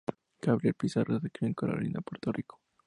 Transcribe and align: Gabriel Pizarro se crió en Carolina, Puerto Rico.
Gabriel 0.41 0.73
Pizarro 0.73 1.19
se 1.19 1.29
crió 1.29 1.47
en 1.47 1.53
Carolina, 1.53 2.01
Puerto 2.01 2.31
Rico. 2.31 2.59